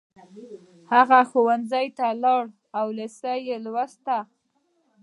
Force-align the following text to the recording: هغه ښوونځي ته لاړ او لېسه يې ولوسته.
هغه 0.93 1.19
ښوونځي 1.31 1.87
ته 1.97 2.07
لاړ 2.23 2.43
او 2.79 2.85
لېسه 2.97 3.31
يې 3.45 3.55
ولوسته. 3.59 4.17